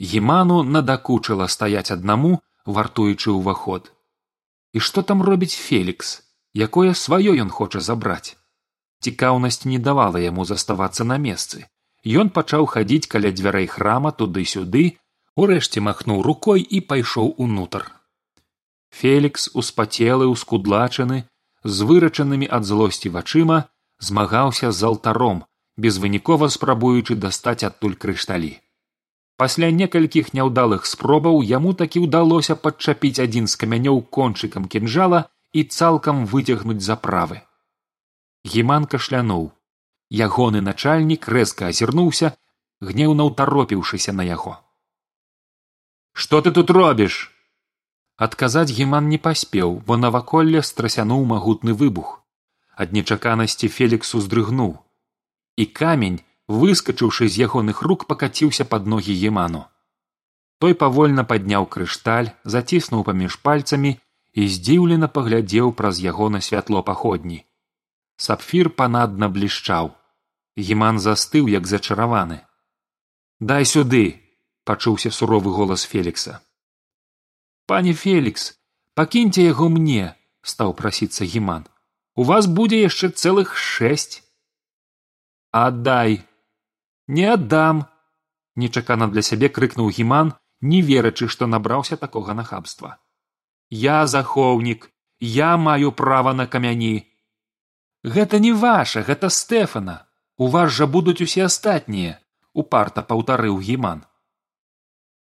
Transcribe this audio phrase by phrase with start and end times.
[0.00, 3.92] гіману надакучыла стаяць аднаму вартуючы ўваход.
[4.72, 6.22] І што там робіць фелікс?
[6.54, 8.36] Якое сваё ён хоча забраць?
[9.02, 11.66] Цікаўнасць не давала яму заставацца на месцы.
[12.04, 14.98] Ён пачаў хадзіць каля дзвярэй храма туды сюды
[15.36, 17.90] урэшце махнуў рукой і пайшоў унутр.
[18.90, 21.24] Фелікс успацелы ускудлачаны
[21.64, 23.58] з вырачанымі ад злосці вачыма
[23.98, 25.44] змагаўся з алтаром
[25.76, 28.56] безвынікова спрабуючы дастаць адтуль крышталі
[29.40, 36.26] пасля некалькіх няўдалых спробаў яму такі ўдалося падчапіць адзін з камянёў кончыкам кінжала і цалкам
[36.32, 37.44] выцягнуць заправы
[38.48, 39.50] гіман кашлянуў.
[40.08, 42.32] Ягоны начальнік рэзка азірнуўся
[42.80, 44.56] гнеўна ўтаропіўшыся на яго.
[46.12, 47.18] Што ты тут робіш?
[48.16, 52.14] Адказаць гіман не паспеў бо наваколле страсянуў магутны выбух.
[52.74, 54.72] Ад нечаканасці фелікс уздрыгнуў.
[55.58, 59.64] І камень выскачыўшы з ягоных рук пакаціўся пад ногі еману.
[60.58, 63.94] Той павольна падняў крышталь заціснуў паміж пальцамі
[64.34, 67.44] і здзіўлена паглядзеў праз яго на святло паходні.
[68.16, 69.94] Сапфір панадна блішчаў.
[70.56, 72.42] Геман застыў як зачараваны.
[73.38, 74.04] Дай сюды
[74.64, 76.40] пачуўся суровы голас фелікса.
[77.66, 78.54] Пане фелікс
[78.98, 81.68] пакіньце яго мне стаў прасіцца геман
[82.18, 84.26] у вас будзе яшчэ цэлых шэсць!
[85.54, 86.26] Аддай
[87.08, 87.86] не аддам
[88.56, 92.98] нечакана для сябе крыкнуў гіман не верачы што набраўся такога нахабства.
[93.70, 97.06] Я захоўнік я маю права на камяні!
[98.04, 100.04] Гэта не ваша гэта стэфана!
[100.38, 102.20] У вас жа будуць усе астатнія
[102.54, 104.04] упарта паўтарыў гіман.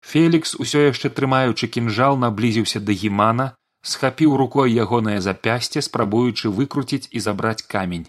[0.06, 3.46] Фелікс усё яшчэ трымаючы кінжал наблізіўся да гімана
[3.92, 8.06] схапіў рукой ягонае запясце спрабуючы выкруціць і забраць камень.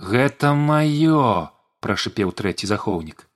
[0.00, 1.52] Гэта маё
[1.84, 3.28] прашыпеў трэці захоўнік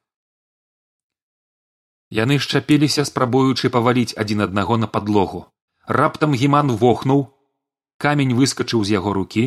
[2.13, 5.41] яны шчапіліся спрабуючы паваліць адзін аднаго на падлогу.
[5.99, 7.25] Раптам гіман вохнуў
[8.05, 9.45] камень выскачыў з яго рукі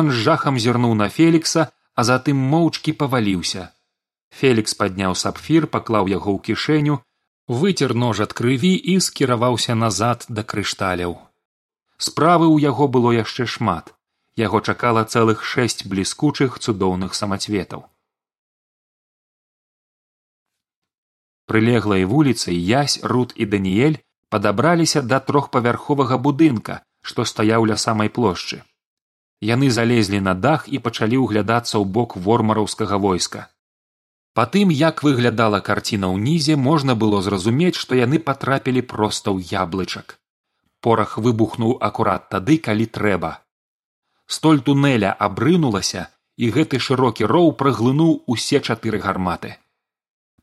[0.00, 3.70] ён з жахам зірнуў на фелікса а затым моўчкі паваліўся.
[4.40, 6.98] Фелікс падняў сапфір паклаў яго ў кішэню
[7.62, 11.18] выцер нож ад крыві і скіраваўся назад да крышталяў.
[11.96, 13.94] Справы ў яго было яшчэ шмат
[14.36, 17.84] яго чакала цэлых шэсць бліскучых цудоўных самацветаў.
[21.46, 24.00] Прылеглай вуліцай язь рут і даніэль
[24.30, 28.62] падабраліся да трохпавярховага будынка што стаяў ля самай плошчы.
[29.42, 33.50] Яны залезлі на дах і пачалі ўглядацца ў бок вормараўскага войска.
[34.32, 40.16] Па тым як выглядала карціна ўнізе можна было зразумець што яны патрапілі проста ў яблычак.
[40.80, 43.42] Порах выбухнуў акурат тады калі трэба
[44.36, 49.56] столь тунеля абрынулася і гэты шырокі роў праглынуў усе чатыры гарматы.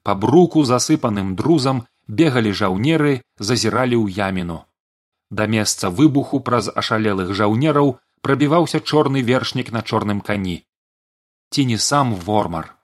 [0.03, 1.83] Па бруку засыпаным друзам
[2.21, 3.13] бегалі жаўнеры
[3.49, 4.59] зазіралі ў яміну.
[5.29, 10.59] Да месца выбуху праз ашалелых жаўнераў прабіваўся чорны вершнік на чорным кані.
[11.51, 12.75] Ці не сам вормар?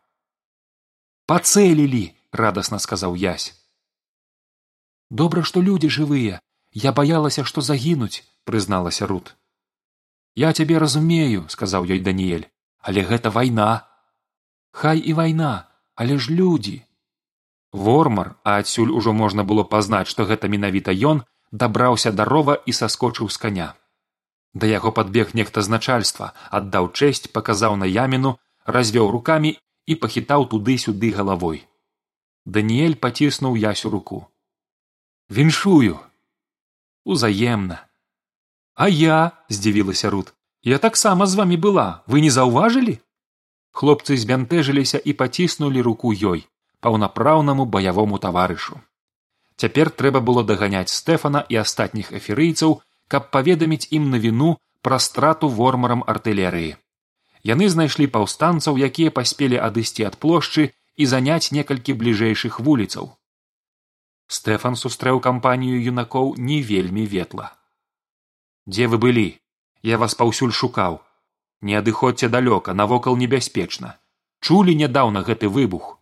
[1.29, 3.53] Пацэлілі радасна сказаў язь
[5.09, 6.41] добра што людзі жывыя.
[6.73, 9.35] Я баялася што загінуць прызналася рут
[10.35, 13.69] я цябе разумею сказаў ёй даніэль але гэта вайна
[14.71, 15.53] хай і вайна
[15.95, 16.75] але ж людзі
[17.71, 22.73] вормар а адсюль ужо можна было пазнаць што гэта менавіта ён дабраўся да рова і
[22.73, 23.67] саскочыў з каня.
[24.53, 28.35] Да яго падбег нехта з начальства аддаў чэсць паказаў на яміну
[28.77, 31.63] развёў рукамі і пахітаў туды сюды галавой.
[32.45, 34.27] Даніэль паціснуў ясю руку.
[35.29, 35.99] Віншую!
[37.05, 37.85] Узаемна
[38.75, 42.99] а я здзівілася рут я таксама з вами была вы не заўважылі
[43.71, 46.45] хлопцы збянтэжыліся і паціснулі руку ёй
[46.79, 48.79] паўнапраўнаму баявому таварышу
[49.55, 55.49] цяпер трэба было даганяць стэфана і астатніх эферыйцаў каб паведаміць ім на віну пра страту
[55.59, 56.75] вормарам артылерыі
[57.51, 63.11] яны знайшлі паўстанцаў якія паспелі адысці ад плошчы і заняць некалькі бліжэйшых вуліцаў.
[64.27, 67.51] Стэфан сустрэў кампанію юнакоў не вельмі ветла
[68.65, 69.27] дзе вы былі?
[69.83, 71.01] Я вас паўсюль шукаў.
[71.61, 73.97] Не адыходзьце далёка навокал небяспечна.
[74.41, 75.97] Чулі нядаўна гэты выбух.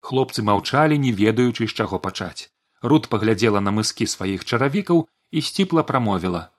[0.00, 2.50] Хлопцы маўчалі не ведаючы з чаго пачаць.
[2.82, 6.50] Рут паглядзела на мыскі сваіх чаравікаў і сціпла прамовіла.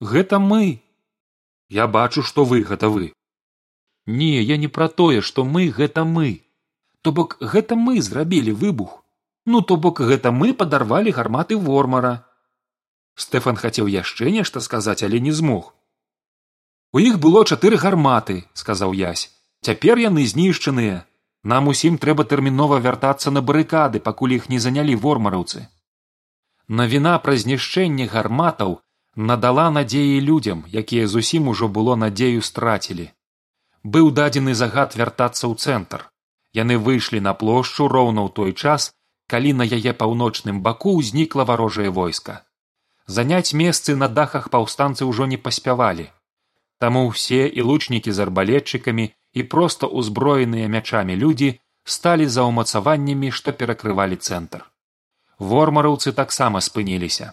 [0.00, 0.82] Гэта мы.
[1.68, 3.12] Я бачу што вы гэта вы.
[4.06, 6.42] Не я не пра тое што мы гэта мы.
[7.02, 9.02] То бок гэта мы зрабілі выбух.
[9.46, 12.25] Ну то бок гэта мы падарвалі гарматы вормара
[13.16, 15.72] стэфан хацеў яшчэ нешта сказаць але не змог.
[16.92, 19.28] У іх было чатыры гарматы сказаў язь
[19.62, 21.04] цяпер яны знішчаныя.
[21.42, 25.66] Нам усім трэба тэрмінова вяртацца на барыкады пакуль іх не занялі вормараўцы
[26.68, 28.78] навіна пра знішчэнне гарматаў
[29.30, 33.10] надала надзеі людзям якія зусім ужо было надзею страцілі.
[33.84, 36.10] Быў дадзены загад вяртацца ў цэнтр.
[36.52, 38.90] Яны выйшлі на плошчу роўна ў той час
[39.30, 42.42] калі на яе паўночным баку ўзнікла варожае войска
[43.06, 46.10] заняць месцы на дахах паўстанцы ўжо не паспявалі.
[46.78, 51.54] Таму ўсе і лучнікі з арбалетчыкамі і проста ўзброеныя мячамі людзі
[51.84, 54.66] сталі за ўмацаваннямі што перакрывалі цэнтр.
[55.38, 57.32] Вормараўцы таксама спыніліся.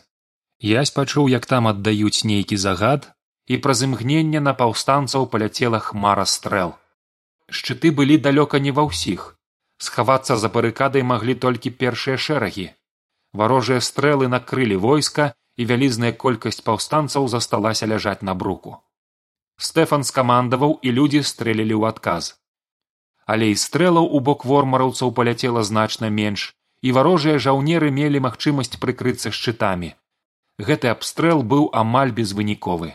[0.59, 3.11] Язь пачуў як там аддаюць нейкі загад
[3.47, 6.75] і праз імгненне на паўстанцаў паляцела хмара стрэл.
[7.49, 9.35] Шчыты былі далёка не ва ўсіх.
[9.77, 12.71] Схавацца за барыкадай маглі толькі першыя шэрагі.
[13.33, 18.77] Варожыя стрэлы накрылі войска і вялізная колькасць паўстанцаў засталася ляжаць на бруку.
[19.57, 22.33] Стэфан скамандаваў і людзі стрэлілі ў адказ.
[23.25, 26.51] Але і стрэлаў у бок вормараўцаў паляцела значна менш
[26.81, 29.93] і варожыя жаўнеры мелі магчымасць прыкрыцца шчытамі.
[30.59, 32.93] Гэты абстрэл быў амаль безвыніковы.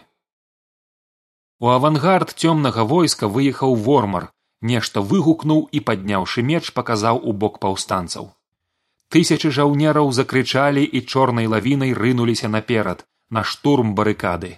[1.59, 4.29] У авангард цёмнага войска выехаў вормар
[4.61, 8.35] нешта выгукнуў і падняўшы меч паказаў у бок паўстанцаў
[9.15, 14.57] тысячы жаўнераў закрычалі і чорнай лавінай рынуліся наперад на штурм барыкады.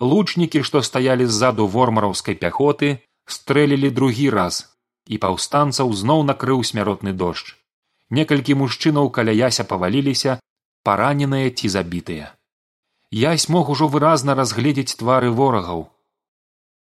[0.00, 4.62] Лучнікі што стаялі ззаду вормараўскай пяхоты стрэлілі другі раз
[5.06, 7.54] і паўстанцаў зноў накрыў смяротны дождж.
[8.10, 10.40] Некалькі мужчынаў каля яся паваліліся
[10.84, 12.32] параненыя ці забітыя.
[13.10, 15.88] Язь мог ужо выразна разгледзець твары ворагаў.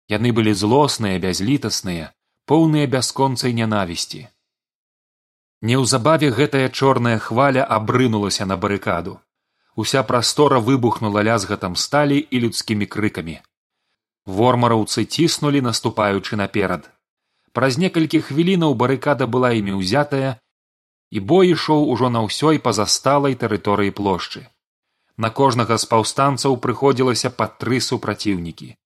[0.09, 2.13] Яны былі злосныя бязлітасныя
[2.49, 4.27] поўныя бясконцай нянавісці
[5.61, 9.21] неўзабаве гэтая чорная хваля абрынулася на барыкаду.
[9.75, 13.41] Уся прастора выбухнула лязгатам сталі і людскімі крыкамі.
[14.27, 16.91] Вормараўцы ціснулі наступаючы наперад.
[17.53, 20.39] Праз некалькі хвілінаў барыкада была імі ўзятая
[21.11, 24.47] і бой ішоў ужо на ўсёй пазасталай тэрыторыі плошчы.
[25.17, 28.77] На кожнага з паўстанцаў прыходзілася па тры супраціўнікі.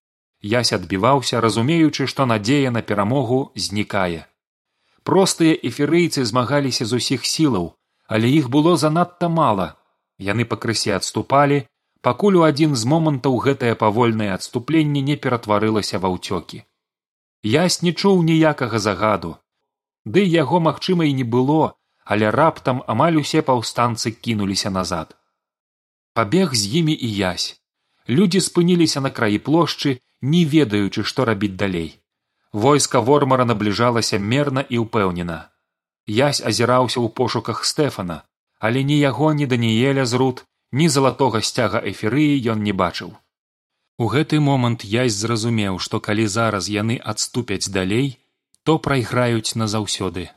[0.40, 4.31] Ясь адбіваўся разумеючы што надзея на перамогу знікае
[5.08, 7.72] простыя эферыйцы змагаліся з усіх сілаў
[8.06, 9.66] але іх было занадта мала.
[10.18, 11.64] Яны пакрысе адступалі
[12.06, 16.60] пакуль у адзін з момантаў гэтае павольнае адступленне не ператварылася ва ўцёкі.
[17.52, 19.32] Ясь не чуў ніякага загаду.
[20.04, 21.72] Ды яго магчыма і не было
[22.04, 25.16] але раптам амаль усе паўстанцы кінуліся назад.
[26.12, 27.48] Пабег з імі і язь
[28.08, 31.90] людзі спыніліся на краі плошчы не ведаючы што рабіць далей
[32.52, 35.48] войска вормара набліжалася мерна і ўпэўнена.
[36.06, 38.22] Язь азіраўся ў пошуках стэфана
[38.62, 40.40] але ні яго ні даніеля з руд
[40.80, 43.10] ні залатога сцяга эферыі ён не бачыў.
[44.02, 48.14] У гэты момант язь зразумеў што калі зараз яны адступяць далей
[48.62, 50.28] то прайграюць назаўсёды.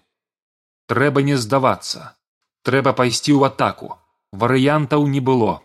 [0.90, 2.18] Трэба не здавацца.
[2.66, 3.94] Трэба пайсці ў атаку.
[4.34, 5.62] Варыянтаў не было.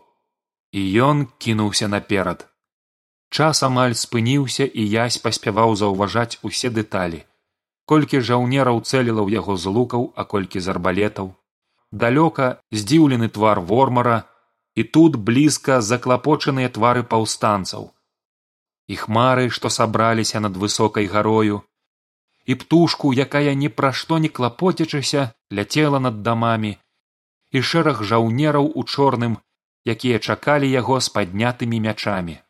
[0.71, 2.45] І ён кінуўся наперад
[3.31, 7.21] час амаль спыніўся і язь паспяваў заўважаць усе дэталі.
[7.91, 11.31] Колькі жаўнераў цэліла ў яго з лукаў а колькі з арбалетаў.
[12.03, 12.49] Далёка
[12.81, 14.17] здзіўлены твар вормара
[14.75, 17.89] і тут блізка заклапочаныя твары паўстанцаў.
[18.91, 21.63] І хмары што сабраліся над высокай гарою.
[22.45, 26.75] І птушку якая ні пра што не клапоцячыся ляцела над дамамі.
[27.55, 29.41] І шэраг жаўнераў у чорным
[29.95, 32.41] якія чакалі яго з паднятымі мячамі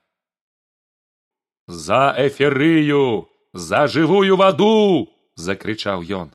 [1.71, 6.31] за эферыю за жывую ваду закрычаў ён.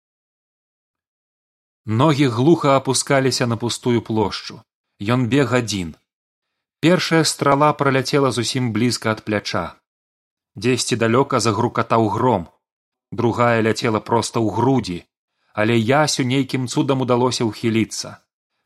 [1.85, 4.63] Ногі глуха апускаліся на пустую плошчу.
[4.99, 5.95] Ён бег адзін.
[6.81, 9.77] Першая страла праляцела зусім блізка ад пляча.
[10.57, 12.49] Дзесьці далёка загрукатаў гром.
[13.13, 15.05] Другая ляцела проста ў грудзі.
[15.53, 18.17] Але ясю нейкім цудам удалося ўхіліцца.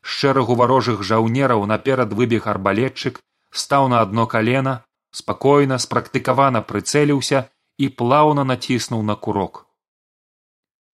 [0.01, 7.43] З шэрагу варожых жаўнераў наперад выбег арбалетчык стаў на адно калена спакойна спрактыкавана прыцэліўся
[7.77, 9.65] і плаўна націснуў на курок.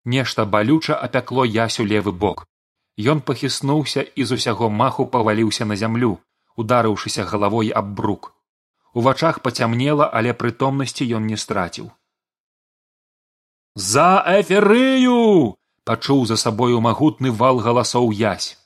[0.04, 2.46] Нешта балюча апякло ясю левы бок.
[2.96, 6.16] Ён пахіснуўся і з усяго маху паваліўся на зямлю
[6.56, 8.32] ударыўшыся галавой аб брук.
[8.94, 11.90] У вачах пацямнела але прытомнасці ён не страціў.
[13.76, 18.56] За эферыю пачуў за сабою магутны вал галасоў язь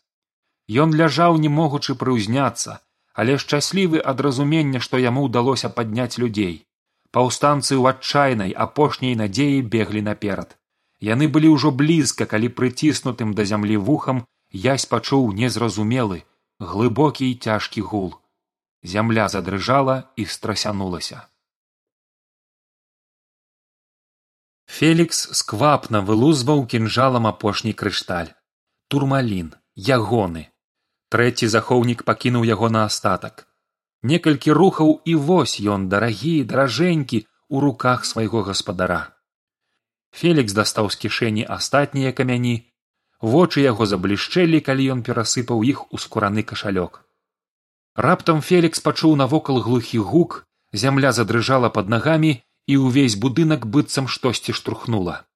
[0.85, 2.78] ён ляжаў не могучы прыўзняцца
[3.21, 6.57] але шчаслівы ад разумення што яму ўдалося падняць людзей.
[7.17, 10.57] Паўстанцы ў адчайнай апошняй надзеі беглі наперад.
[11.09, 14.23] Яны былі ўжо блізка калі прыціснутым да зямлі вухам
[14.65, 16.23] язь пачуў незразумелы
[16.61, 18.15] глыбокі і цяжкі гул.
[18.83, 21.25] Зямля задрыжала і страсянулася.
[24.71, 28.31] Фелікс сквапна вылузваў кінжалам апошні крышталь.
[28.89, 30.50] Турмалін ягоны
[31.14, 33.47] трэці захоўнік пакінуў яго на астатак.
[34.02, 39.00] Некалькі рухаў і вось ён дарагі даражэнькі у руках свайго гаспадара.
[40.17, 42.57] Фелікс дастаў з кішэні астатнія камяні.
[43.21, 47.05] Вочы яго заблішчэлі калі ён перасыпаў іх у скураны кашалёк.
[47.95, 52.33] Раптам фелікс пачуў навокал глухі гук зямля задрыжала под нагамі
[52.67, 55.26] і ўвесь будынак быццам штосьці штурхнула.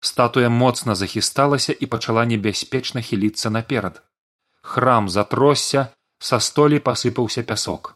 [0.00, 4.04] Статуя моцна захісталася і пачала небяспечна хіліцца наперад
[4.64, 7.94] храм затросся са столі пасыпаўся пясок.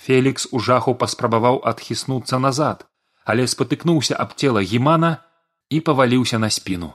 [0.00, 2.88] Фелікс у жаху паспрабаваў адхіснуцца назад
[3.28, 5.10] але спатыкнуўся аб цела гімана
[5.68, 6.94] і паваліўся на спіну.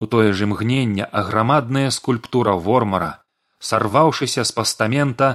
[0.00, 3.10] У тое ж імгнення аграмадная скульптура вормара
[3.70, 5.28] сарваўшыся з пастамента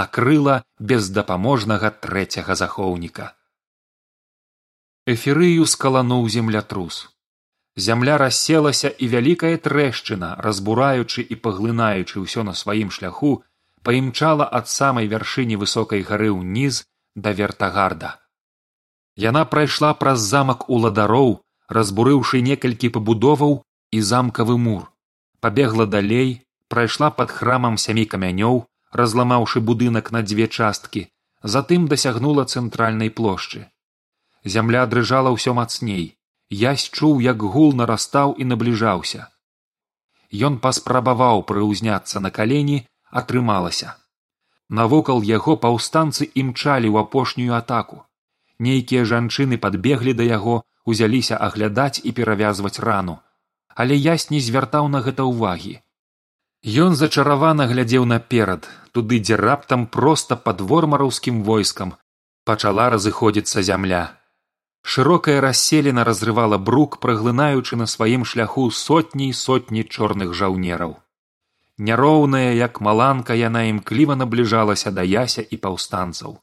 [0.00, 3.32] накрыла бездапаможнага трэцяга захоўніка.
[5.08, 7.00] Эферыю скалануў землятрус
[7.76, 13.42] зямля расселася і вялікая трэшчына разбураючы і паглынаючы ўсё на сваім шляху
[13.82, 18.18] паімчала ад самай вяршыні высокай гары ўніз да вертагарда.
[19.16, 24.90] Яна прайшла праз замак уладароў разбурыўшы некалькі пабудоваў і замкавы мур.
[25.40, 31.06] Пабегла далей прайшла пад храмам сямі камянёў разламаўшы будынак на дзве часткі
[31.42, 33.66] затым дасягнула цэнтральнай плошчы.
[34.44, 36.16] Зямля дрыжала ўсё мацней
[36.62, 39.28] язь чуў як гул нарастаў і набліжаўся.
[40.48, 42.78] Ён паспрабаваў прыўзняцца на калені
[43.22, 43.94] атрымалася.
[44.68, 48.02] Навокал яго паўстанцы імчалі ў апошнюю атаку.
[48.58, 53.18] Нейкія жанчыны падбеглі да яго узяліся аглядаць і перавязваць рану.
[53.74, 55.78] Але ясь не звяртаў на гэта ўвагі.
[56.64, 61.94] Ён зачаравана глядзеў наперад туды дзе раптам проста пад вормараўскім войскам
[62.48, 64.04] пачала разыходзіцца зямля
[64.84, 71.00] шырокая расселена разрывала брук праглынаючы на сваім шляху сотні сотні чорных жаўнераў.
[71.78, 76.36] Няроўная як маланка яна імкліва набліжалася да яся і паўстанцаў.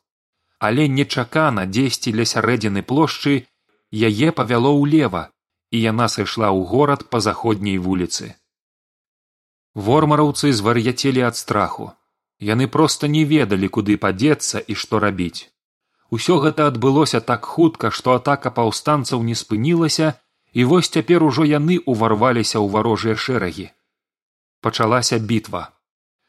[0.60, 3.38] Але нечакана дзесьці ля сярэдзіны плошчы
[4.10, 5.24] яе павяло ўлева
[5.70, 8.34] і яна сышла ў горад па заходняй вуліцы.
[9.76, 11.94] Вормараўцы звар'яцелі ад страху.
[12.42, 15.51] Яны проста не ведалі куды падзецца і што рабіць
[16.18, 20.14] усё гэта адбылося так хутка што атака паўстанцаў не спынілася
[20.54, 23.68] і вось цяпер ужо яны ўварваліся ў варожыя шэрагі.
[24.62, 25.64] Пачалася бітва.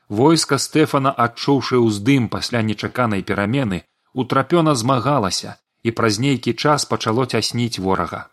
[0.08, 3.82] Войска стэфана адчуўшы ўздым пасля нечаканай перамены
[4.14, 8.28] утрапёна змагалася і праз нейкі час пачало цясніць ворага.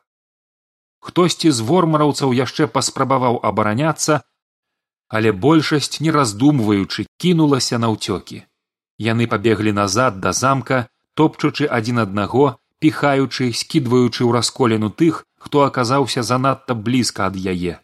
[1.00, 4.22] Хтосьці з вормараўцаў яшчэ паспрабаваў абараняцца
[5.10, 8.46] але большасць не раздумваючы кінулася на ўцёкі.
[9.02, 10.86] Яны пабеглі назад да замка
[11.20, 12.46] топчучы адзін аднаго
[12.80, 17.80] піхаючы скідваючы ў расколену тых хто аказаўся занадта блізка ад яе.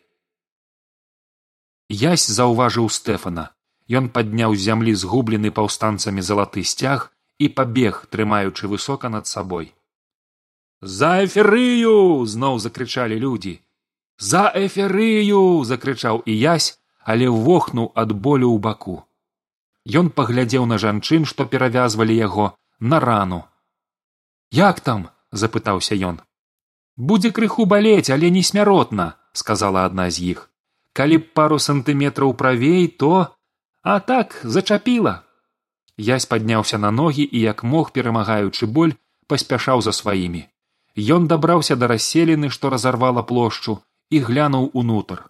[1.89, 3.51] Язь заўважыў стэфана.
[3.87, 9.73] Ён падняў з зямлі згублены паўстанцамі залаты сцяг і пабег трымаючы высока над сабой.
[10.81, 13.59] За эферыю зноў закрычалі людзі.
[14.17, 18.97] За эферыю закрычаў і язь але вохнуў ад болю ў баку.
[19.85, 23.43] Ён паглядзеў на жанчын што перавязвалі яго на рану.
[24.51, 26.21] Як там запытаўся ён.
[26.97, 30.49] Будзе крыху балець але не смяротна сказала адна з іх.
[30.93, 33.35] Калі б пару сантыметраў правей то
[33.81, 35.21] а так зачапіла
[35.97, 38.95] язь падняўся на ногі і як мог перамагаючы боль
[39.27, 40.47] паспяшаў за сваімі.
[40.95, 43.79] Ён дабраўся да расселены што разарвала плошчу
[44.09, 45.25] і глянуў унутр.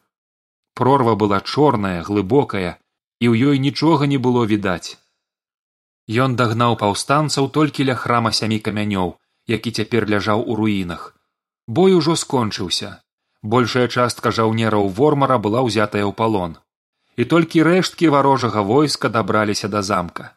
[0.73, 2.77] Прорва была чорная глыбокая
[3.19, 4.97] і ў ёй нічога не было відаць
[6.07, 9.15] ён дагнаў паўстанцаў толькі ля храма сямі камянёў
[9.47, 11.15] які цяпер ляжаў у руінах.
[11.67, 13.01] Бой ужо скончыўся.
[13.41, 16.57] Большая частка жаўнераў вормара была ўзятая ў палон.
[17.15, 20.33] І толькі рэшткі варожага войска дабраліся да замка.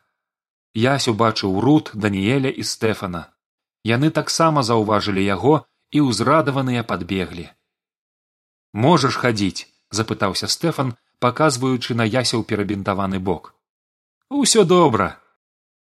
[0.74, 3.32] Ясь убачыў рут даніеля і стэфана.
[3.84, 7.48] Яны таксама заўважылі яго і ўзрадаваныя падбеглі.
[8.72, 13.56] Можаш хадзіць запытаўся стэфан паказваючы на ясяў перабінтаваны бок.
[14.28, 15.16] Усё добра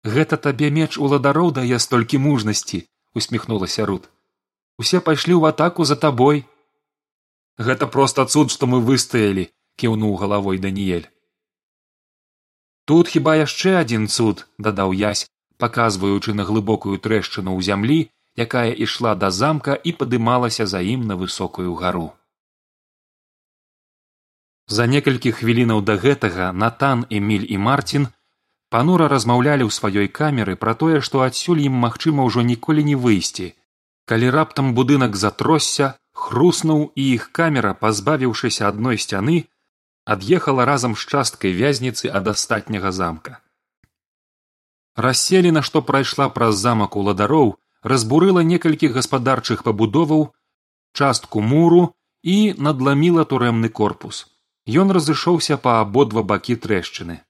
[0.04, 2.84] гэта табе меч уладароў дае столькі мужнасці
[3.14, 4.10] усміхнулася рут.
[4.78, 6.44] Усе пайшлі ў атаку за табой
[7.58, 11.06] гэта проста цуд што мы выстаялі кіўнуў галавой даніель
[12.84, 15.26] тут хіба яшчэ адзін цуд дадаў язь
[15.62, 18.00] паказваючы на глыбокую трэшчыну ў зямлі
[18.36, 22.10] якая ішла да замка і падымалася за ім на высокую гару.
[24.66, 28.08] За некалькі хвілінаў да гэтага натан эмиль і марцін
[28.74, 33.44] панура размаўлялі ў сваёй камеры пра тое што адсюль ім магчыма ўжо ніколі не выйсці.
[34.10, 35.90] Калі раптам будынак затросся
[36.22, 39.36] хруснуў і іх камера пазбавіўшыся адной сцяны
[40.14, 43.36] ад'ехала разам з часткай вязніцы ад астатняга замка.
[45.06, 47.52] Расселена што прайшла праз замак уладароў
[47.92, 50.24] разбурыла некалькі гаспадарчых пабудоваў
[51.02, 51.84] частку муру
[52.34, 52.36] і
[52.68, 54.26] надламіла турэмны корпус.
[54.82, 57.20] Ён разышоўся па абодва бакі трэшчыны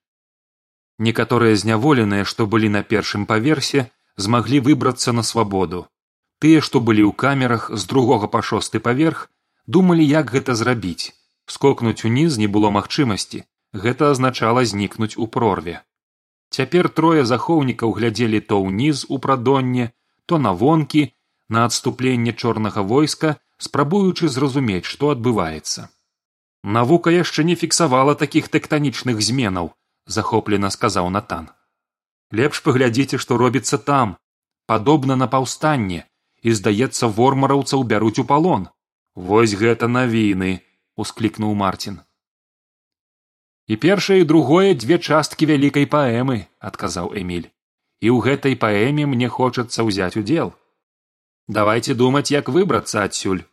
[0.98, 5.86] некаторыя зняволеныя што былі на першым паверсе змаглі выбрацца на свабоду
[6.44, 9.20] тыя што былі ў камерах з другога па шосты паверх
[9.76, 11.12] думалі як гэта зрабіць.
[11.54, 13.44] Скокнуць уніз не было магчымасці.
[13.84, 15.80] Гэта азначала знікнуць у прорве.
[16.56, 19.90] Цяпер трое захоўнікаў глядзелі то ўніз у прадонне
[20.26, 21.06] то на вонкі
[21.48, 23.36] на адступленне чорнага войска
[23.68, 25.88] спрабуючы зразумець што адбываецца.
[26.76, 29.72] Навука яшчэ не фіксавала такіх тэктанічных зменаў
[30.06, 31.49] захоплена сказаў натан.
[32.32, 34.16] Лепш паглядзіце што робіцца там.
[34.66, 36.04] Падобна на паўстанне
[36.42, 38.68] і здаецца вормараўцаў бяруць у палон.
[39.14, 40.61] Вось гэта навіны
[40.96, 42.00] усклікнуў марцін.
[43.66, 47.49] І першае і другое дзве часткі вялікай паэмы адказаў эмиль
[48.04, 50.52] і ў гэтай паэме мне хочацца ўзяць удзел.
[51.49, 53.44] Давайте думаць як выбрацца адсюль